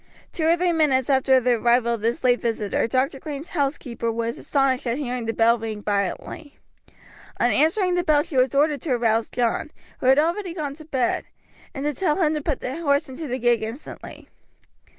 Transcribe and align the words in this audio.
Two 0.33 0.47
or 0.47 0.57
three 0.57 0.71
minutes 0.71 1.11
after 1.11 1.39
the 1.39 1.53
arrival 1.57 1.93
of 1.93 2.01
this 2.01 2.23
late 2.23 2.41
visitor 2.41 2.87
Dr. 2.87 3.19
Green's 3.19 3.51
housekeeper 3.51 4.11
was 4.11 4.39
astonished 4.39 4.87
at 4.87 4.97
hearing 4.97 5.27
the 5.27 5.31
bell 5.31 5.59
ring 5.59 5.83
violently. 5.83 6.57
On 7.39 7.51
answering 7.51 7.93
the 7.93 8.03
bell 8.03 8.23
she 8.23 8.35
was 8.35 8.55
ordered 8.55 8.81
to 8.81 8.93
arouse 8.93 9.29
John, 9.29 9.69
who 9.99 10.07
had 10.07 10.17
already 10.17 10.55
gone 10.55 10.73
to 10.73 10.85
bed, 10.85 11.25
and 11.75 11.85
to 11.85 11.93
tell 11.93 12.15
him 12.19 12.33
to 12.33 12.41
put 12.41 12.61
the 12.61 12.81
horse 12.81 13.09
into 13.09 13.27
the 13.27 13.37
gig 13.37 13.61
instantly. 13.61 14.27